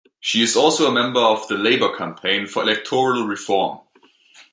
She 0.19 0.41
is 0.41 0.55
also 0.55 0.87
a 0.87 0.91
member 0.91 1.19
of 1.19 1.47
the 1.47 1.59
Labour 1.59 1.95
Campaign 1.95 2.47
for 2.47 2.63
Electoral 2.63 3.23
Reform. 3.27 3.81